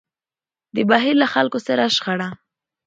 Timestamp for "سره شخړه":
1.67-2.29